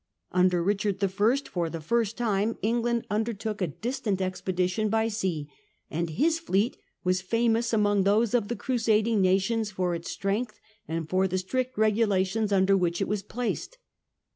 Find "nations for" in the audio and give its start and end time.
9.21-9.93